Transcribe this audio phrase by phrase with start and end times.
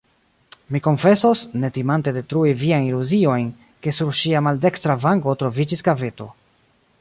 [0.75, 3.47] Mi konfesos, ne timante detrui viajn iluziojn,
[3.85, 6.29] ke sur ŝia maldekstra vango troviĝis kaveto.